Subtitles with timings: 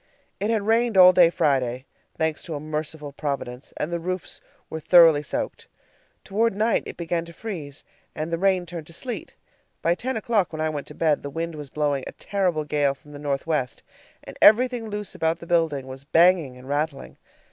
[0.39, 1.85] It had rained all day Friday,
[2.17, 5.67] thanks to a merciful Providence, and the roofs were thoroughly soaked.
[6.23, 7.83] Toward night it began to freeze,
[8.15, 9.35] and the rain turned to sleet.
[9.83, 12.95] By ten o'clock, when I went to bed the wind was blowing a terrible gale
[12.95, 13.83] from the northwest,
[14.23, 17.19] and everything loose about the building was banging and rattling.